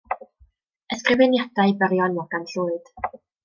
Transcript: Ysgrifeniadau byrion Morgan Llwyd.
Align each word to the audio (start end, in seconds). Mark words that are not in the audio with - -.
Ysgrifeniadau 0.95 1.77
byrion 1.85 2.19
Morgan 2.19 2.51
Llwyd. 2.53 2.95